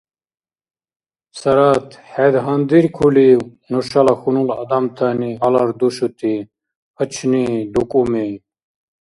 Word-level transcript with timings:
Сарат, 1.39 1.87
хӀед 2.11 2.35
гьандиркулив 2.45 3.41
нушала 3.71 4.13
хьунул 4.21 4.49
адамтани 4.61 5.31
гьалар 5.41 5.69
душути 5.79 6.33
пачни, 6.95 7.45
дукӀуми? 7.73 8.27